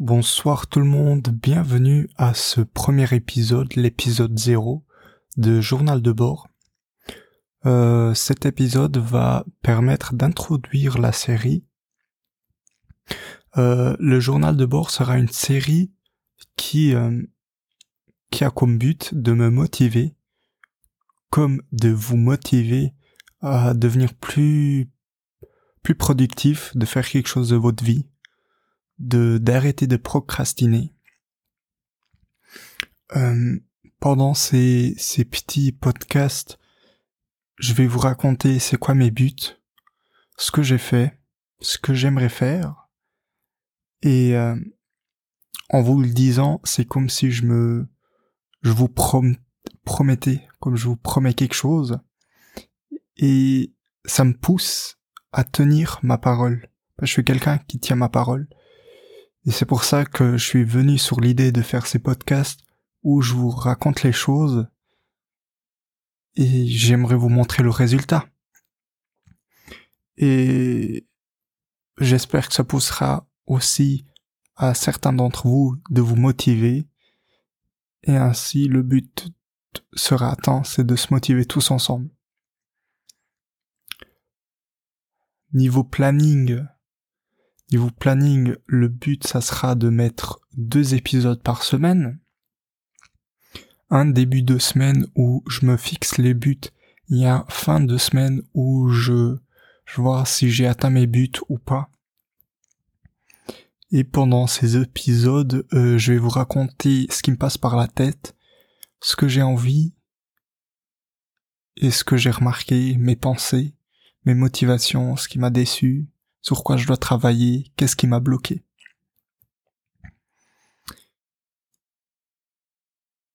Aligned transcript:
Bonsoir 0.00 0.66
tout 0.66 0.80
le 0.80 0.86
monde, 0.86 1.28
bienvenue 1.28 2.10
à 2.16 2.34
ce 2.34 2.60
premier 2.60 3.14
épisode, 3.14 3.72
l'épisode 3.76 4.36
0 4.36 4.84
de 5.36 5.60
Journal 5.60 6.02
de 6.02 6.10
bord. 6.10 6.48
Euh, 7.64 8.12
cet 8.12 8.44
épisode 8.44 8.96
va 8.96 9.44
permettre 9.62 10.12
d'introduire 10.12 10.98
la 10.98 11.12
série. 11.12 11.64
Euh, 13.56 13.94
le 14.00 14.18
Journal 14.18 14.56
de 14.56 14.66
bord 14.66 14.90
sera 14.90 15.16
une 15.16 15.28
série 15.28 15.92
qui, 16.56 16.92
euh, 16.92 17.22
qui 18.32 18.42
a 18.42 18.50
comme 18.50 18.78
but 18.78 19.14
de 19.14 19.32
me 19.32 19.48
motiver, 19.48 20.16
comme 21.30 21.62
de 21.70 21.90
vous 21.90 22.16
motiver 22.16 22.94
à 23.42 23.74
devenir 23.74 24.12
plus, 24.14 24.90
plus 25.84 25.94
productif, 25.94 26.76
de 26.76 26.84
faire 26.84 27.08
quelque 27.08 27.28
chose 27.28 27.50
de 27.50 27.56
votre 27.56 27.84
vie 27.84 28.08
de 28.98 29.38
d'arrêter 29.38 29.86
de 29.86 29.96
procrastiner. 29.96 30.94
Euh, 33.16 33.58
pendant 34.00 34.34
ces, 34.34 34.94
ces 34.98 35.24
petits 35.24 35.72
podcasts, 35.72 36.58
je 37.56 37.72
vais 37.72 37.86
vous 37.86 37.98
raconter 37.98 38.58
c'est 38.58 38.76
quoi 38.76 38.94
mes 38.94 39.10
buts, 39.10 39.58
ce 40.36 40.50
que 40.50 40.62
j'ai 40.62 40.78
fait, 40.78 41.18
ce 41.60 41.78
que 41.78 41.94
j'aimerais 41.94 42.28
faire. 42.28 42.88
Et 44.02 44.36
euh, 44.36 44.56
en 45.70 45.82
vous 45.82 46.00
le 46.00 46.08
disant, 46.08 46.60
c'est 46.64 46.84
comme 46.84 47.08
si 47.08 47.30
je 47.30 47.44
me, 47.44 47.88
je 48.62 48.70
vous 48.70 48.88
prom 48.88 49.36
promettais, 49.84 50.46
comme 50.60 50.76
je 50.76 50.86
vous 50.86 50.96
promets 50.96 51.34
quelque 51.34 51.54
chose. 51.54 51.98
Et 53.16 53.74
ça 54.04 54.24
me 54.24 54.34
pousse 54.34 54.98
à 55.32 55.44
tenir 55.44 55.98
ma 56.02 56.18
parole. 56.18 56.68
Je 57.00 57.06
suis 57.06 57.24
quelqu'un 57.24 57.58
qui 57.58 57.78
tient 57.78 57.96
ma 57.96 58.08
parole. 58.08 58.48
Et 59.46 59.50
c'est 59.50 59.66
pour 59.66 59.84
ça 59.84 60.04
que 60.04 60.36
je 60.36 60.44
suis 60.44 60.64
venu 60.64 60.98
sur 60.98 61.20
l'idée 61.20 61.52
de 61.52 61.62
faire 61.62 61.86
ces 61.86 61.98
podcasts 61.98 62.60
où 63.02 63.20
je 63.20 63.34
vous 63.34 63.50
raconte 63.50 64.02
les 64.02 64.12
choses 64.12 64.66
et 66.36 66.66
j'aimerais 66.66 67.16
vous 67.16 67.28
montrer 67.28 67.62
le 67.62 67.70
résultat. 67.70 68.26
Et 70.16 71.06
j'espère 71.98 72.48
que 72.48 72.54
ça 72.54 72.64
poussera 72.64 73.28
aussi 73.46 74.06
à 74.56 74.74
certains 74.74 75.12
d'entre 75.12 75.46
vous 75.46 75.76
de 75.90 76.00
vous 76.00 76.16
motiver 76.16 76.86
et 78.04 78.16
ainsi 78.16 78.68
le 78.68 78.82
but 78.82 79.32
sera 79.94 80.30
atteint, 80.30 80.62
c'est 80.64 80.86
de 80.86 80.96
se 80.96 81.12
motiver 81.12 81.44
tous 81.44 81.70
ensemble. 81.70 82.08
Niveau 85.52 85.84
planning, 85.84 86.64
Niveau 87.74 87.90
planning, 87.90 88.54
le 88.66 88.86
but, 88.86 89.26
ça 89.26 89.40
sera 89.40 89.74
de 89.74 89.88
mettre 89.88 90.40
deux 90.56 90.94
épisodes 90.94 91.42
par 91.42 91.64
semaine. 91.64 92.20
Un 93.90 94.04
début 94.04 94.42
de 94.42 94.58
semaine 94.58 95.08
où 95.16 95.42
je 95.48 95.66
me 95.66 95.76
fixe 95.76 96.18
les 96.18 96.34
buts. 96.34 96.60
Il 97.08 97.18
y 97.18 97.26
a 97.26 97.44
fin 97.48 97.80
de 97.80 97.98
semaine 97.98 98.42
où 98.54 98.90
je, 98.90 99.38
vois 99.96 100.24
si 100.24 100.52
j'ai 100.52 100.68
atteint 100.68 100.90
mes 100.90 101.08
buts 101.08 101.32
ou 101.48 101.58
pas. 101.58 101.90
Et 103.90 104.04
pendant 104.04 104.46
ces 104.46 104.76
épisodes, 104.76 105.66
euh, 105.72 105.98
je 105.98 106.12
vais 106.12 106.18
vous 106.18 106.28
raconter 106.28 107.08
ce 107.10 107.24
qui 107.24 107.32
me 107.32 107.36
passe 107.36 107.58
par 107.58 107.74
la 107.74 107.88
tête, 107.88 108.36
ce 109.00 109.16
que 109.16 109.26
j'ai 109.26 109.42
envie, 109.42 109.94
et 111.78 111.90
ce 111.90 112.04
que 112.04 112.16
j'ai 112.16 112.30
remarqué, 112.30 112.96
mes 112.98 113.16
pensées, 113.16 113.74
mes 114.26 114.34
motivations, 114.34 115.16
ce 115.16 115.26
qui 115.26 115.40
m'a 115.40 115.50
déçu, 115.50 116.06
sur 116.44 116.62
quoi 116.62 116.76
je 116.76 116.86
dois 116.86 116.98
travailler, 116.98 117.72
qu'est-ce 117.74 117.96
qui 117.96 118.06
m'a 118.06 118.20
bloqué. 118.20 118.62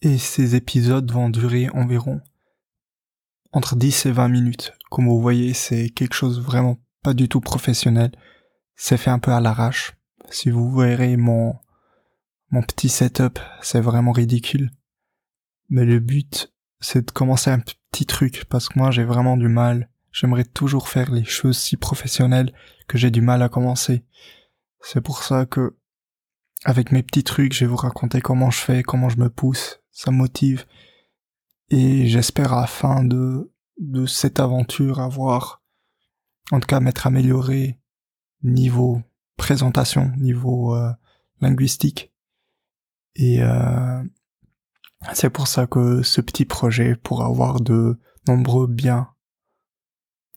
Et 0.00 0.16
ces 0.16 0.54
épisodes 0.54 1.10
vont 1.12 1.28
durer 1.28 1.68
environ 1.74 2.22
entre 3.52 3.76
10 3.76 4.06
et 4.06 4.10
20 4.10 4.28
minutes. 4.28 4.72
Comme 4.90 5.06
vous 5.06 5.20
voyez, 5.20 5.52
c'est 5.52 5.90
quelque 5.90 6.14
chose 6.14 6.40
vraiment 6.40 6.78
pas 7.02 7.12
du 7.12 7.28
tout 7.28 7.42
professionnel. 7.42 8.10
C'est 8.74 8.96
fait 8.96 9.10
un 9.10 9.18
peu 9.18 9.32
à 9.32 9.40
l'arrache. 9.40 9.92
Si 10.30 10.48
vous 10.48 10.74
verrez 10.74 11.18
mon, 11.18 11.54
mon 12.50 12.62
petit 12.62 12.88
setup, 12.88 13.38
c'est 13.60 13.82
vraiment 13.82 14.12
ridicule. 14.12 14.70
Mais 15.68 15.84
le 15.84 16.00
but, 16.00 16.54
c'est 16.80 17.06
de 17.06 17.10
commencer 17.10 17.50
un 17.50 17.60
petit 17.60 18.06
truc 18.06 18.46
parce 18.48 18.70
que 18.70 18.78
moi 18.78 18.90
j'ai 18.90 19.04
vraiment 19.04 19.36
du 19.36 19.48
mal 19.48 19.90
J'aimerais 20.14 20.44
toujours 20.44 20.88
faire 20.88 21.10
les 21.10 21.24
choses 21.24 21.58
si 21.58 21.76
professionnelles 21.76 22.54
que 22.86 22.96
j'ai 22.96 23.10
du 23.10 23.20
mal 23.20 23.42
à 23.42 23.48
commencer. 23.48 24.04
C'est 24.80 25.00
pour 25.00 25.24
ça 25.24 25.44
que, 25.44 25.76
avec 26.64 26.92
mes 26.92 27.02
petits 27.02 27.24
trucs, 27.24 27.52
je 27.52 27.64
vais 27.64 27.70
vous 27.70 27.74
raconter 27.74 28.20
comment 28.20 28.48
je 28.48 28.60
fais, 28.60 28.84
comment 28.84 29.08
je 29.08 29.18
me 29.18 29.28
pousse, 29.28 29.80
ça 29.90 30.12
me 30.12 30.16
motive. 30.16 30.66
Et 31.70 32.06
j'espère 32.06 32.52
à 32.52 32.60
la 32.60 32.66
fin 32.68 33.02
de, 33.02 33.52
de 33.80 34.06
cette 34.06 34.38
aventure 34.38 35.00
avoir, 35.00 35.64
en 36.52 36.60
tout 36.60 36.68
cas 36.68 36.78
m'être 36.78 37.08
amélioré 37.08 37.80
niveau 38.44 39.02
présentation, 39.36 40.12
niveau 40.16 40.76
euh, 40.76 40.92
linguistique. 41.40 42.12
Et 43.16 43.42
euh, 43.42 44.00
c'est 45.12 45.30
pour 45.30 45.48
ça 45.48 45.66
que 45.66 46.04
ce 46.04 46.20
petit 46.20 46.44
projet 46.44 46.94
pourra 46.94 47.26
avoir 47.26 47.60
de 47.60 47.98
nombreux 48.28 48.68
biens 48.68 49.13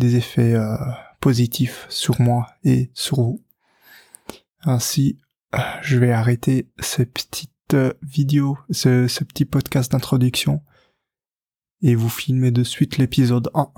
des 0.00 0.16
effets 0.16 0.54
euh, 0.54 0.76
positifs 1.20 1.86
sur 1.88 2.20
moi 2.20 2.48
et 2.64 2.90
sur 2.94 3.18
vous. 3.18 3.44
Ainsi, 4.62 5.18
euh, 5.54 5.58
je 5.82 5.98
vais 5.98 6.10
arrêter 6.10 6.68
cette 6.80 7.12
petite 7.12 7.74
euh, 7.74 7.92
vidéo, 8.02 8.58
ce, 8.70 9.06
ce 9.06 9.22
petit 9.22 9.44
podcast 9.44 9.92
d'introduction 9.92 10.62
et 11.82 11.94
vous 11.94 12.08
filmer 12.08 12.50
de 12.50 12.64
suite 12.64 12.98
l'épisode 12.98 13.50
1. 13.54 13.70